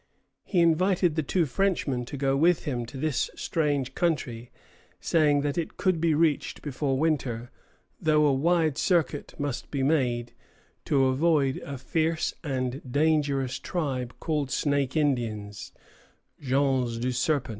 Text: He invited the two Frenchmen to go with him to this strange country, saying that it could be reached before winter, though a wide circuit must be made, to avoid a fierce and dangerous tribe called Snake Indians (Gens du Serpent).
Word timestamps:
He 0.43 0.61
invited 0.61 1.13
the 1.13 1.21
two 1.21 1.45
Frenchmen 1.45 2.05
to 2.05 2.17
go 2.17 2.35
with 2.35 2.65
him 2.65 2.87
to 2.87 2.97
this 2.97 3.29
strange 3.35 3.93
country, 3.93 4.49
saying 4.99 5.41
that 5.41 5.59
it 5.59 5.77
could 5.77 6.01
be 6.01 6.15
reached 6.15 6.63
before 6.63 6.97
winter, 6.97 7.51
though 8.01 8.25
a 8.25 8.33
wide 8.33 8.79
circuit 8.79 9.35
must 9.39 9.69
be 9.69 9.83
made, 9.83 10.33
to 10.85 11.05
avoid 11.05 11.57
a 11.57 11.77
fierce 11.77 12.33
and 12.43 12.81
dangerous 12.91 13.59
tribe 13.59 14.15
called 14.19 14.49
Snake 14.49 14.97
Indians 14.97 15.71
(Gens 16.39 16.97
du 16.97 17.11
Serpent). 17.11 17.49